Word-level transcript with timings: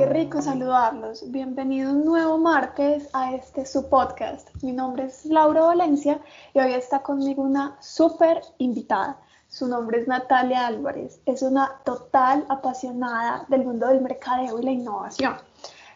qué 0.00 0.06
rico 0.06 0.40
saludarlos. 0.40 1.30
Bienvenido 1.30 1.90
un 1.90 2.06
nuevo 2.06 2.38
martes 2.38 3.10
a 3.12 3.34
este 3.34 3.66
su 3.66 3.90
podcast. 3.90 4.48
Mi 4.62 4.72
nombre 4.72 5.04
es 5.04 5.26
Laura 5.26 5.60
Valencia 5.60 6.22
y 6.54 6.58
hoy 6.58 6.72
está 6.72 7.00
conmigo 7.00 7.42
una 7.42 7.76
súper 7.82 8.40
invitada. 8.56 9.18
Su 9.50 9.68
nombre 9.68 10.00
es 10.00 10.08
Natalia 10.08 10.66
Álvarez. 10.66 11.20
Es 11.26 11.42
una 11.42 11.82
total 11.84 12.46
apasionada 12.48 13.44
del 13.48 13.62
mundo 13.62 13.88
del 13.88 14.00
mercadeo 14.00 14.58
y 14.58 14.62
la 14.62 14.70
innovación. 14.70 15.34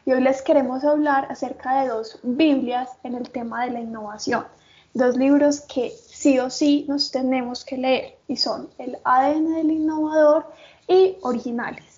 Y 0.04 0.12
hoy 0.12 0.20
les 0.20 0.42
queremos 0.42 0.84
hablar 0.84 1.26
acerca 1.30 1.80
de 1.80 1.88
dos 1.88 2.18
Biblias 2.22 2.90
en 3.04 3.14
el 3.14 3.30
tema 3.30 3.64
de 3.64 3.70
la 3.70 3.80
innovación. 3.80 4.44
Dos 4.92 5.16
libros 5.16 5.62
que 5.62 5.88
sí 5.90 6.38
o 6.38 6.50
sí 6.50 6.84
nos 6.88 7.10
tenemos 7.10 7.64
que 7.64 7.78
leer 7.78 8.18
y 8.28 8.36
son 8.36 8.68
El 8.76 8.98
ADN 9.02 9.54
del 9.54 9.70
innovador 9.70 10.52
y 10.88 11.16
Originales. 11.22 11.93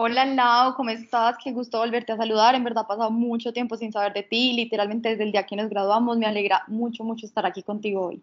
Hola 0.00 0.24
Lau, 0.26 0.76
¿cómo 0.76 0.90
estás? 0.90 1.34
Qué 1.42 1.50
gusto 1.50 1.78
volverte 1.78 2.12
a 2.12 2.16
saludar. 2.16 2.54
En 2.54 2.62
verdad 2.62 2.84
ha 2.84 2.86
pasado 2.86 3.10
mucho 3.10 3.52
tiempo 3.52 3.76
sin 3.76 3.90
saber 3.90 4.12
de 4.12 4.22
ti, 4.22 4.52
literalmente 4.52 5.08
desde 5.08 5.24
el 5.24 5.32
día 5.32 5.44
que 5.44 5.56
nos 5.56 5.68
graduamos. 5.68 6.16
Me 6.16 6.26
alegra 6.26 6.62
mucho, 6.68 7.02
mucho 7.02 7.26
estar 7.26 7.44
aquí 7.44 7.64
contigo 7.64 8.06
hoy. 8.06 8.22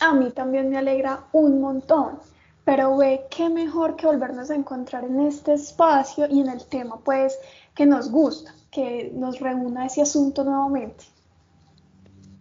A 0.00 0.12
mí 0.12 0.28
también 0.32 0.68
me 0.68 0.76
alegra 0.76 1.20
un 1.30 1.60
montón, 1.60 2.18
pero 2.64 2.96
ve 2.96 3.26
qué 3.30 3.48
mejor 3.48 3.94
que 3.94 4.06
volvernos 4.06 4.50
a 4.50 4.56
encontrar 4.56 5.04
en 5.04 5.20
este 5.20 5.52
espacio 5.52 6.26
y 6.28 6.40
en 6.40 6.48
el 6.48 6.66
tema 6.66 6.98
pues 6.98 7.38
que 7.76 7.86
nos 7.86 8.10
gusta, 8.10 8.52
que 8.72 9.12
nos 9.14 9.38
reúna 9.38 9.86
ese 9.86 10.02
asunto 10.02 10.42
nuevamente. 10.42 11.04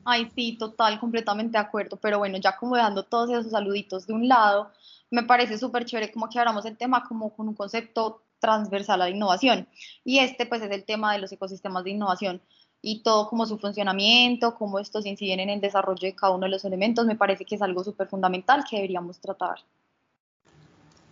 Ay, 0.05 0.31
sí, 0.35 0.57
total, 0.57 0.99
completamente 0.99 1.57
de 1.57 1.63
acuerdo. 1.63 1.97
Pero 1.97 2.19
bueno, 2.19 2.37
ya 2.37 2.57
como 2.57 2.77
dando 2.77 3.03
todos 3.03 3.29
esos 3.29 3.51
saluditos 3.51 4.07
de 4.07 4.13
un 4.13 4.27
lado, 4.27 4.71
me 5.11 5.23
parece 5.23 5.57
súper 5.57 5.85
chévere 5.85 6.11
como 6.11 6.29
que 6.29 6.39
hablamos 6.39 6.65
el 6.65 6.77
tema 6.77 7.03
como 7.07 7.35
con 7.35 7.47
un 7.47 7.55
concepto 7.55 8.23
transversal 8.39 9.01
a 9.01 9.05
la 9.05 9.09
innovación. 9.09 9.67
Y 10.03 10.19
este 10.19 10.45
pues 10.45 10.61
es 10.61 10.71
el 10.71 10.85
tema 10.85 11.13
de 11.13 11.19
los 11.19 11.31
ecosistemas 11.31 11.83
de 11.83 11.91
innovación 11.91 12.41
y 12.81 13.03
todo 13.03 13.27
como 13.27 13.45
su 13.45 13.57
funcionamiento, 13.57 14.55
cómo 14.55 14.79
estos 14.79 15.05
inciden 15.05 15.41
en 15.41 15.49
el 15.49 15.61
desarrollo 15.61 16.07
de 16.07 16.15
cada 16.15 16.33
uno 16.33 16.45
de 16.45 16.51
los 16.51 16.63
elementos, 16.63 17.05
me 17.05 17.15
parece 17.15 17.45
que 17.45 17.55
es 17.55 17.61
algo 17.61 17.83
súper 17.83 18.07
fundamental 18.07 18.63
que 18.69 18.77
deberíamos 18.77 19.19
tratar. 19.19 19.59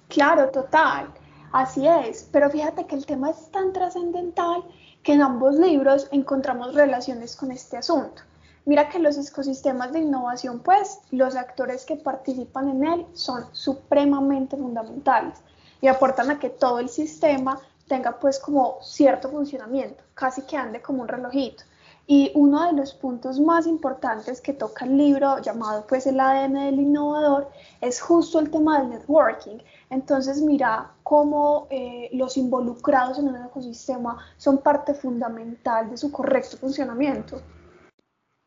Claro, 0.08 0.50
total, 0.50 1.10
así 1.52 1.86
es, 1.86 2.30
pero 2.32 2.50
fíjate 2.50 2.88
que 2.88 2.96
el 2.96 3.06
tema 3.06 3.32
es 3.32 3.52
tan 3.52 3.74
trascendental 3.74 4.64
que 5.04 5.14
en 5.14 5.22
ambos 5.22 5.56
libros 5.56 6.08
encontramos 6.12 6.74
relaciones 6.74 7.36
con 7.36 7.52
este 7.52 7.78
asunto. 7.78 8.22
Mira 8.68 8.90
que 8.90 9.00
los 9.00 9.18
ecosistemas 9.18 9.94
de 9.94 10.00
innovación, 10.00 10.60
pues 10.60 11.00
los 11.12 11.38
actores 11.38 11.86
que 11.86 11.96
participan 11.96 12.68
en 12.68 12.84
él 12.84 13.06
son 13.14 13.46
supremamente 13.54 14.58
fundamentales 14.58 15.40
y 15.80 15.88
aportan 15.88 16.32
a 16.32 16.38
que 16.38 16.50
todo 16.50 16.80
el 16.80 16.90
sistema 16.90 17.62
tenga 17.88 18.20
pues 18.20 18.40
como 18.40 18.78
cierto 18.82 19.30
funcionamiento, 19.30 20.04
casi 20.14 20.42
que 20.42 20.58
ande 20.58 20.82
como 20.82 21.04
un 21.04 21.08
relojito. 21.08 21.64
Y 22.08 22.34
uno 22.36 22.66
de 22.66 22.74
los 22.74 22.94
puntos 22.94 23.40
más 23.40 23.66
importantes 23.68 24.42
que 24.42 24.52
toca 24.52 24.84
el 24.84 24.98
libro, 24.98 25.40
llamado 25.40 25.86
pues 25.88 26.06
el 26.06 26.20
ADN 26.20 26.56
del 26.56 26.82
innovador, 26.82 27.50
es 27.80 28.02
justo 28.02 28.38
el 28.38 28.52
tema 28.52 28.80
del 28.80 28.90
networking. 28.90 29.60
Entonces 29.90 30.42
mira 30.42 30.92
cómo 31.04 31.68
eh, 31.70 32.10
los 32.12 32.36
involucrados 32.36 33.18
en 33.18 33.30
un 33.30 33.46
ecosistema 33.46 34.18
son 34.36 34.58
parte 34.58 34.94
fundamental 34.94 35.90
de 35.90 35.96
su 35.96 36.12
correcto 36.12 36.58
funcionamiento. 36.58 37.42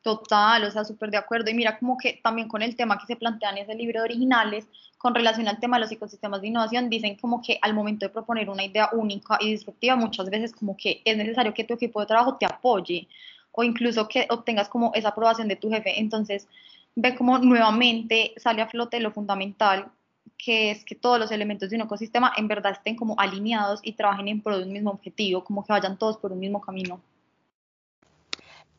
Total, 0.03 0.65
o 0.65 0.71
sea, 0.71 0.85
súper 0.85 1.11
de 1.11 1.19
acuerdo. 1.19 1.51
Y 1.51 1.55
mira, 1.55 1.79
como 1.79 1.99
que 1.99 2.21
también 2.23 2.49
con 2.49 2.63
el 2.63 2.75
tema 2.75 2.99
que 2.99 3.07
se 3.07 3.17
plantea 3.17 3.51
en 3.51 3.59
ese 3.59 3.75
libro 3.75 4.01
de 4.01 4.05
originales, 4.05 4.67
con 4.97 5.15
relación 5.15 5.47
al 5.49 5.61
tema 5.61 5.77
de 5.77 5.83
los 5.83 5.93
ecosistemas 5.93 6.41
de 6.41 6.49
innovación, 6.49 6.89
dicen 6.89 7.17
como 7.17 7.43
que 7.43 7.59
al 7.61 7.75
momento 7.75 8.07
de 8.07 8.11
proponer 8.11 8.49
una 8.49 8.65
idea 8.65 8.89
única 8.93 9.37
y 9.41 9.51
disruptiva, 9.51 9.97
muchas 9.97 10.31
veces 10.31 10.55
como 10.55 10.77
que 10.77 11.03
es 11.05 11.17
necesario 11.17 11.53
que 11.53 11.65
tu 11.65 11.75
equipo 11.75 12.01
de 12.01 12.07
trabajo 12.07 12.37
te 12.37 12.47
apoye 12.47 13.09
o 13.53 13.63
incluso 13.63 14.09
que 14.09 14.27
obtengas 14.31 14.69
como 14.69 14.93
esa 14.95 15.09
aprobación 15.09 15.49
de 15.49 15.57
tu 15.57 15.71
jefe. 15.71 15.99
Entonces, 16.01 16.49
ve 16.95 17.15
como 17.15 17.39
nuevamente 17.39 18.33
sale 18.37 18.63
a 18.63 18.69
flote 18.69 19.01
lo 19.01 19.13
fundamental, 19.13 19.91
que 20.39 20.71
es 20.71 20.85
que 20.85 20.95
todos 20.95 21.19
los 21.19 21.31
elementos 21.31 21.69
de 21.69 21.77
un 21.77 21.83
ecosistema 21.83 22.33
en 22.37 22.49
verdad 22.49 22.73
estén 22.73 22.97
como 22.97 23.15
alineados 23.19 23.81
y 23.83 23.93
trabajen 23.93 24.29
en 24.29 24.41
pro 24.41 24.59
de 24.59 24.65
un 24.65 24.73
mismo 24.73 24.91
objetivo, 24.91 25.45
como 25.45 25.65
que 25.65 25.73
vayan 25.73 25.99
todos 25.99 26.17
por 26.17 26.33
un 26.33 26.41
mismo 26.41 26.61
camino 26.61 27.01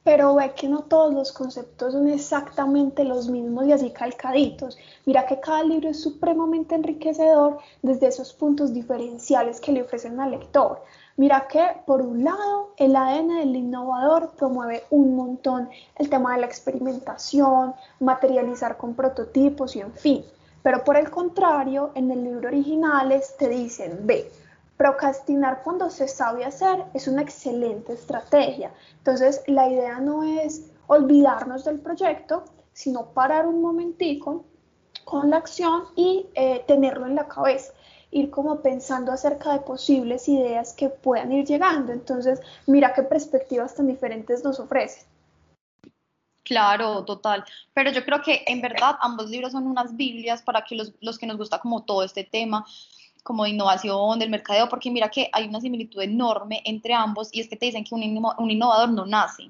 pero 0.03 0.34
ve 0.35 0.53
que 0.53 0.67
no 0.67 0.84
todos 0.84 1.13
los 1.13 1.31
conceptos 1.31 1.94
son 1.94 2.07
exactamente 2.09 3.03
los 3.03 3.29
mismos 3.29 3.66
y 3.66 3.72
así 3.72 3.91
calcaditos. 3.91 4.78
Mira 5.06 5.28
que 5.28 5.39
cada 5.39 5.63
libro 5.63 5.89
es 5.89 6.01
supremamente 6.01 6.73
enriquecedor 6.73 7.59
desde 7.81 8.07
esos 8.07 8.34
puntos 8.34 8.73
diferenciales 8.73 9.62
que 9.62 9.72
le 9.72 9.84
ofrecen 9.84 10.19
al 10.19 10.31
lector. 10.31 10.84
Mira 11.17 11.47
que, 11.47 11.63
por 11.85 12.01
un 12.01 12.23
lado, 12.23 12.73
el 12.78 12.95
ADN 12.95 13.39
del 13.39 13.56
innovador 13.56 14.31
promueve 14.38 14.84
un 14.89 15.16
montón 15.16 15.69
el 15.97 16.09
tema 16.09 16.33
de 16.33 16.41
la 16.41 16.47
experimentación, 16.47 17.75
materializar 18.00 18.78
con 18.78 18.95
prototipos 18.95 19.75
y 19.75 19.81
en 19.81 19.94
fin. 19.94 20.25
Pero 20.63 20.83
por 20.83 20.97
el 20.97 21.12
contrario, 21.12 21.91
en 21.95 22.09
el 22.12 22.23
libro 22.23 22.47
originales 22.47 23.35
te 23.38 23.50
dicen, 23.50 24.00
ve, 24.03 24.31
Procrastinar 24.81 25.62
cuando 25.62 25.92
se 25.92 26.08
sabe 26.08 26.44
hacer 26.44 26.86
es 26.96 27.08
una 27.08 27.22
excelente 27.22 27.94
estrategia. 27.94 28.74
Entonces, 28.97 29.44
la 29.46 29.69
idea 29.69 30.00
no 30.00 30.24
es 30.24 30.72
olvidarnos 30.88 31.66
del 31.66 31.80
proyecto, 31.80 32.46
sino 32.74 33.14
parar 33.14 33.46
un 33.46 33.62
momentico 33.62 34.44
con 35.06 35.30
la 35.30 35.38
acción 35.38 35.84
y 35.96 36.25
eh, 36.34 36.64
tenerlo 36.66 37.06
en 37.06 37.14
la 37.14 37.28
cabeza 37.28 37.74
ir 38.09 38.31
como 38.31 38.64
pensando 38.64 39.12
acerca 39.12 39.53
de 39.53 39.59
posibles 39.59 40.28
ideas 40.28 40.74
que 40.74 40.90
puedan 40.90 41.31
ir 41.31 41.46
llegando. 41.46 41.94
Entonces, 41.94 42.42
mira 42.66 42.92
qué 42.96 43.03
perspectivas 43.03 43.75
tan 43.75 43.86
diferentes 43.86 44.44
nos 44.44 44.59
ofrecen. 44.59 45.03
Claro, 46.44 47.06
total. 47.06 47.46
Pero 47.75 47.92
yo 47.92 48.03
creo 48.03 48.24
que 48.24 48.44
en 48.48 48.62
verdad 48.62 48.96
ambos 49.02 49.30
libros 49.30 49.52
son 49.52 49.68
unas 49.68 49.96
Biblias 49.96 50.42
para 50.42 50.63
que 50.63 50.75
los, 50.75 50.92
los 51.02 51.19
que 51.19 51.28
nos 51.28 51.38
gusta 51.38 51.59
como 51.59 51.84
todo 51.84 52.03
este 52.03 52.24
tema 52.24 52.66
como 53.23 53.43
de 53.43 53.51
innovación, 53.51 54.19
del 54.19 54.29
mercadeo, 54.29 54.67
porque 54.69 54.89
mira 54.89 55.09
que 55.09 55.29
hay 55.31 55.47
una 55.47 55.61
similitud 55.61 56.01
enorme 56.01 56.61
entre 56.65 56.93
ambos 56.93 57.29
y 57.31 57.41
es 57.41 57.47
que 57.47 57.55
te 57.55 57.67
dicen 57.67 57.83
que 57.83 57.93
un, 57.93 58.01
innovador 58.51 58.89
no 58.89 59.05
nace. 59.05 59.49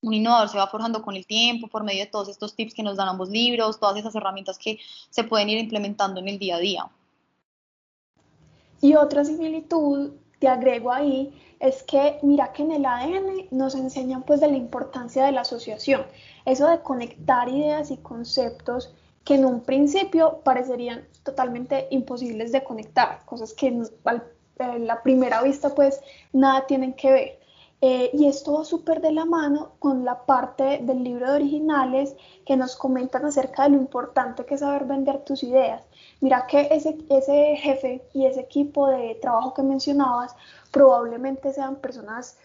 Un 0.00 0.14
innovador 0.14 0.48
se 0.48 0.58
va 0.58 0.66
forjando 0.66 1.02
con 1.02 1.14
el 1.14 1.26
tiempo 1.26 1.68
por 1.68 1.84
medio 1.84 2.00
de 2.00 2.10
todos 2.10 2.28
estos 2.28 2.54
tips 2.56 2.74
que 2.74 2.82
nos 2.82 2.96
dan 2.96 3.08
ambos 3.08 3.28
libros, 3.28 3.78
todas 3.78 3.96
esas 3.96 4.14
herramientas 4.14 4.58
que 4.58 4.78
se 5.10 5.24
pueden 5.24 5.48
ir 5.50 5.58
implementando 5.58 6.20
en 6.20 6.28
el 6.28 6.38
día 6.38 6.56
a 6.56 6.60
día. 6.60 6.90
Y 8.80 8.94
otra 8.94 9.24
similitud, 9.24 10.10
te 10.40 10.48
agrego 10.48 10.90
ahí, 10.90 11.32
es 11.60 11.84
que 11.84 12.18
mira 12.22 12.52
que 12.52 12.64
en 12.64 12.72
el 12.72 12.84
ADN 12.84 13.46
nos 13.52 13.76
enseñan 13.76 14.24
pues 14.24 14.40
de 14.40 14.48
la 14.48 14.56
importancia 14.56 15.24
de 15.24 15.30
la 15.30 15.42
asociación, 15.42 16.04
eso 16.44 16.66
de 16.66 16.80
conectar 16.80 17.48
ideas 17.48 17.92
y 17.92 17.98
conceptos 17.98 18.92
que 19.24 19.34
en 19.34 19.44
un 19.44 19.60
principio 19.60 20.40
parecerían 20.44 21.06
totalmente 21.22 21.86
imposibles 21.90 22.52
de 22.52 22.64
conectar, 22.64 23.24
cosas 23.24 23.54
que 23.54 23.82
a 24.04 24.14
eh, 24.14 24.78
la 24.80 25.02
primera 25.02 25.42
vista 25.42 25.74
pues 25.74 26.00
nada 26.32 26.66
tienen 26.66 26.94
que 26.94 27.12
ver. 27.12 27.42
Eh, 27.84 28.10
y 28.12 28.28
esto 28.28 28.52
va 28.52 28.64
súper 28.64 29.00
de 29.00 29.10
la 29.10 29.24
mano 29.24 29.72
con 29.80 30.04
la 30.04 30.24
parte 30.24 30.78
del 30.82 31.02
libro 31.02 31.28
de 31.28 31.34
originales 31.34 32.14
que 32.46 32.56
nos 32.56 32.76
comentan 32.76 33.24
acerca 33.24 33.64
de 33.64 33.70
lo 33.70 33.76
importante 33.76 34.44
que 34.44 34.54
es 34.54 34.60
saber 34.60 34.84
vender 34.84 35.24
tus 35.24 35.42
ideas. 35.42 35.84
Mira 36.20 36.46
que 36.46 36.68
ese, 36.70 36.96
ese 37.10 37.56
jefe 37.56 38.04
y 38.14 38.26
ese 38.26 38.40
equipo 38.40 38.86
de 38.86 39.18
trabajo 39.20 39.52
que 39.52 39.64
mencionabas 39.64 40.36
probablemente 40.70 41.52
sean 41.52 41.74
personas 41.74 42.38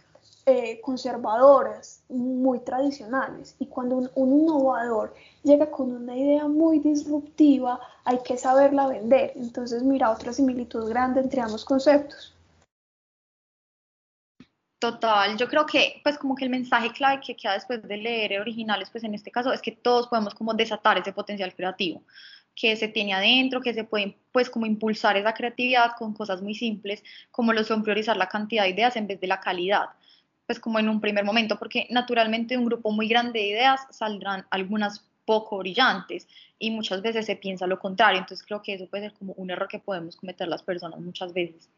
eh, 0.50 0.80
conservadoras, 0.80 2.04
muy 2.08 2.60
tradicionales. 2.60 3.54
Y 3.60 3.66
cuando 3.66 3.98
un, 3.98 4.32
innovador 4.32 5.14
llega 5.44 5.70
con 5.70 5.92
una 5.92 6.16
idea 6.16 6.48
muy 6.48 6.80
disruptiva, 6.80 7.82
hay 8.06 8.20
que 8.24 8.38
saberla 8.38 8.88
vender. 8.88 9.34
Entonces, 9.36 9.84
mira, 9.84 10.10
otra 10.10 10.32
similitud 10.32 10.88
grande 10.88 11.20
entre 11.20 11.42
ambos 11.42 11.66
conceptos. 11.66 12.34
Total, 14.80 15.38
yo 15.38 15.50
creo 15.50 15.66
que 15.66 16.00
pues 16.02 16.18
como 16.18 16.34
que 16.34 16.46
el 16.46 16.50
mensaje 16.50 16.94
clave 16.94 17.20
que 17.20 17.36
queda 17.36 17.56
después 17.56 17.86
de 17.86 17.98
leer 17.98 18.40
originales, 18.40 18.90
pues 18.90 19.04
en 19.04 19.16
este 19.16 19.32
caso 19.32 19.52
es 19.52 19.62
que 19.62 19.74
todos 19.74 20.08
podemos 20.08 20.34
como 20.34 20.54
desatar 20.54 20.98
ese 20.98 21.12
potencial 21.12 21.54
creativo 21.54 22.04
que 22.56 22.78
se 22.78 22.88
tiene 22.88 23.14
adentro, 23.14 23.60
que 23.60 23.74
se 23.74 23.84
puede 23.84 24.18
pues 24.32 24.50
como 24.50 24.66
impulsar 24.66 25.18
esa 25.18 25.34
creatividad 25.34 25.92
con 25.98 26.14
cosas 26.14 26.42
muy 26.42 26.56
simples, 26.56 27.04
como 27.32 27.52
lo 27.52 27.66
son 27.66 27.84
priorizar 27.84 28.16
la 28.16 28.30
cantidad 28.30 28.64
de 28.64 28.70
ideas 28.70 28.96
en 28.96 29.08
vez 29.08 29.20
de 29.20 29.28
la 29.28 29.42
calidad 29.42 29.90
pues 30.48 30.60
como 30.60 30.80
en 30.80 30.90
un 30.90 31.00
primer 31.00 31.26
momento, 31.26 31.60
porque 31.60 31.86
naturalmente 31.92 32.56
de 32.56 32.58
un 32.58 32.66
grupo 32.66 32.92
muy 32.92 33.08
grande 33.08 33.40
de 33.40 33.48
ideas 33.48 33.82
saldrán 33.92 34.48
algunas 34.50 35.04
poco 35.26 35.58
brillantes 35.58 36.26
y 36.58 36.72
muchas 36.72 37.02
veces 37.02 37.26
se 37.26 37.36
piensa 37.36 37.68
lo 37.68 37.78
contrario, 37.78 38.20
entonces 38.20 38.46
creo 38.46 38.62
que 38.62 38.74
eso 38.74 38.88
puede 38.88 39.10
ser 39.10 39.14
como 39.14 39.34
un 39.34 39.52
error 39.52 39.68
que 39.68 39.78
podemos 39.78 40.16
cometer 40.16 40.48
las 40.48 40.64
personas 40.64 41.00
muchas 41.00 41.34
veces. 41.34 41.70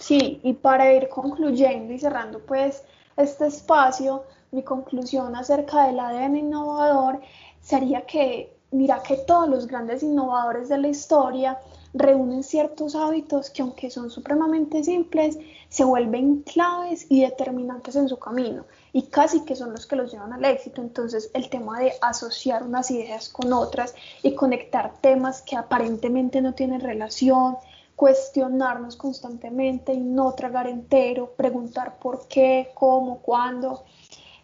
Sí, 0.00 0.40
y 0.42 0.54
para 0.54 0.92
ir 0.94 1.08
concluyendo 1.08 1.92
y 1.92 1.98
cerrando 1.98 2.40
pues 2.40 2.82
este 3.16 3.46
espacio, 3.46 4.24
mi 4.50 4.62
conclusión 4.62 5.36
acerca 5.36 5.86
del 5.86 6.00
ADN 6.00 6.36
innovador 6.36 7.20
sería 7.60 8.02
que 8.02 8.56
mira 8.70 9.02
que 9.02 9.16
todos 9.18 9.48
los 9.48 9.66
grandes 9.66 10.02
innovadores 10.02 10.68
de 10.68 10.78
la 10.78 10.88
historia 10.88 11.58
reúnen 11.96 12.42
ciertos 12.42 12.94
hábitos 12.94 13.50
que 13.50 13.62
aunque 13.62 13.90
son 13.90 14.10
supremamente 14.10 14.84
simples, 14.84 15.38
se 15.68 15.84
vuelven 15.84 16.42
claves 16.42 17.06
y 17.08 17.22
determinantes 17.22 17.96
en 17.96 18.08
su 18.08 18.18
camino 18.18 18.64
y 18.92 19.02
casi 19.02 19.44
que 19.44 19.56
son 19.56 19.72
los 19.72 19.86
que 19.86 19.96
los 19.96 20.12
llevan 20.12 20.32
al 20.32 20.44
éxito. 20.44 20.82
Entonces 20.82 21.30
el 21.34 21.48
tema 21.48 21.80
de 21.80 21.92
asociar 22.00 22.62
unas 22.62 22.90
ideas 22.90 23.28
con 23.28 23.52
otras 23.52 23.94
y 24.22 24.34
conectar 24.34 24.92
temas 25.00 25.42
que 25.42 25.56
aparentemente 25.56 26.40
no 26.40 26.54
tienen 26.54 26.80
relación, 26.80 27.56
cuestionarnos 27.96 28.96
constantemente 28.96 29.94
y 29.94 30.00
no 30.00 30.32
tragar 30.34 30.68
entero, 30.68 31.32
preguntar 31.36 31.98
por 31.98 32.28
qué, 32.28 32.70
cómo, 32.74 33.18
cuándo. 33.18 33.84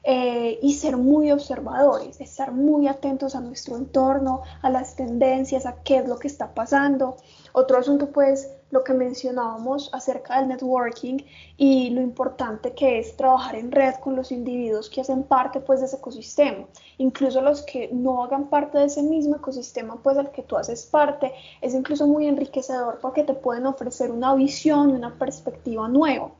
Eh, 0.05 0.59
y 0.61 0.73
ser 0.73 0.97
muy 0.97 1.31
observadores, 1.31 2.21
estar 2.21 2.51
muy 2.51 2.89
atentos 2.89 3.37
a 3.37 3.41
nuestro 3.41 3.77
entorno, 3.77 4.43
a 4.61 4.69
las 4.69 4.97
tendencias, 4.97 5.65
a 5.65 5.77
qué 5.85 5.99
es 5.99 6.09
lo 6.09 6.19
que 6.19 6.27
está 6.27 6.55
pasando. 6.55 7.19
Otro 7.53 7.79
asunto, 7.79 8.11
pues, 8.11 8.51
lo 8.71 8.83
que 8.83 8.95
mencionábamos 8.95 9.91
acerca 9.93 10.39
del 10.39 10.49
networking 10.49 11.19
y 11.59 11.91
lo 11.91 12.01
importante 12.01 12.73
que 12.73 12.99
es 12.99 13.17
trabajar 13.17 13.57
en 13.57 13.71
red 13.71 13.95
con 13.97 14.17
los 14.17 14.33
individuos 14.33 14.89
que 14.89 15.03
hacen 15.03 15.25
parte, 15.25 15.61
pues, 15.61 15.81
de 15.81 15.87
ese 15.87 15.97
ecosistema. 15.97 16.67
Incluso 16.97 17.43
los 17.43 17.63
que 17.63 17.91
no 17.93 18.25
hagan 18.25 18.49
parte 18.49 18.79
de 18.79 18.87
ese 18.87 19.03
mismo 19.03 19.37
ecosistema, 19.37 20.03
pues, 20.03 20.17
al 20.17 20.31
que 20.31 20.43
tú 20.43 20.57
haces 20.57 20.87
parte, 20.87 21.33
es 21.61 21.75
incluso 21.75 22.07
muy 22.07 22.27
enriquecedor 22.27 22.99
porque 23.01 23.25
te 23.25 23.35
pueden 23.35 23.67
ofrecer 23.67 24.11
una 24.11 24.35
visión, 24.35 24.91
una 24.91 25.19
perspectiva 25.19 25.89
nueva. 25.89 26.33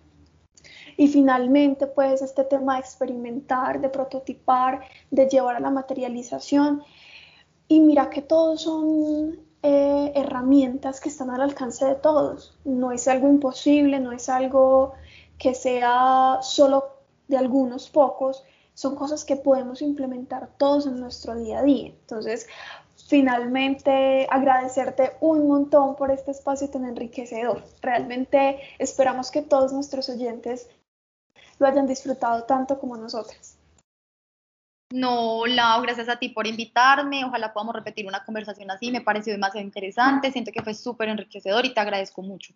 Y 0.97 1.09
finalmente, 1.09 1.87
pues 1.87 2.23
este 2.23 2.45
tema 2.45 2.75
de 2.75 2.81
experimentar, 2.81 3.81
de 3.81 3.89
prototipar, 3.89 4.83
de 5.11 5.27
llevar 5.27 5.57
a 5.57 5.61
la 5.61 5.71
materialización. 5.71 6.83
Y 7.69 7.81
mira 7.81 8.11
que 8.11 8.23
todos 8.23 8.63
son 8.63 9.39
eh, 9.63 10.13
herramientas 10.15 11.01
que 11.01 11.09
están 11.09 11.31
al 11.31 11.41
alcance 11.41 11.85
de 11.85 11.95
todos. 11.95 12.59
No 12.65 12.93
es 12.93 13.07
algo 13.09 13.29
imposible, 13.29 14.01
no 14.01 14.13
es 14.13 14.29
algo 14.29 14.95
que 15.39 15.55
sea 15.55 16.39
solo 16.43 16.97
de 17.29 17.37
algunos 17.37 17.89
pocos, 17.89 18.45
son 18.75 18.97
cosas 18.97 19.25
que 19.25 19.37
podemos 19.37 19.83
implementar 19.83 20.49
todos 20.57 20.87
en 20.87 20.99
nuestro 21.01 21.37
día 21.37 21.61
a 21.61 21.63
día. 21.63 21.89
Entonces, 21.89 22.47
finalmente 23.07 24.27
agradecerte 24.31 25.13
un 25.21 25.47
montón 25.47 25.97
por 25.97 26.11
este 26.11 26.31
espacio 26.31 26.69
tan 26.71 26.85
enriquecedor. 26.85 27.63
Realmente 27.81 28.59
esperamos 28.79 29.31
que 29.31 29.43
todos 29.43 29.73
nuestros 29.73 30.09
oyentes 30.09 30.69
lo 31.59 31.67
hayan 31.67 31.87
disfrutado 31.87 32.45
tanto 32.45 32.79
como 32.79 32.97
nosotras. 32.97 33.59
No, 34.93 35.47
Lau, 35.47 35.81
gracias 35.81 36.09
a 36.11 36.17
ti 36.17 36.29
por 36.29 36.47
invitarme. 36.47 37.25
Ojalá 37.25 37.53
podamos 37.53 37.75
repetir 37.75 38.07
una 38.07 38.25
conversación 38.25 38.71
así. 38.71 38.91
Me 38.91 39.01
pareció 39.01 39.33
demasiado 39.33 39.65
interesante. 39.65 40.31
Siento 40.31 40.53
que 40.53 40.63
fue 40.63 40.75
súper 40.75 41.09
enriquecedor 41.09 41.65
y 41.65 41.73
te 41.73 41.81
agradezco 41.81 42.21
mucho. 42.21 42.53